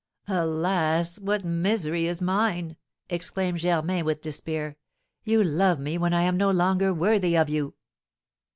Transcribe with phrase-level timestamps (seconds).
[0.27, 2.75] "Alas, what misery is mine!"
[3.07, 4.75] exclaimed Germain, with despair;
[5.23, 7.75] "you love me when I am no longer worthy of you."